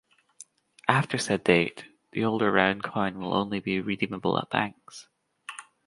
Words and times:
After 0.87 1.19
said 1.19 1.43
date, 1.43 1.85
the 2.11 2.25
older 2.25 2.51
round 2.51 2.81
coin 2.83 3.19
will 3.19 3.35
only 3.35 3.59
be 3.59 3.79
redeemable 3.79 4.35
at 4.39 4.49
banks. 4.49 5.07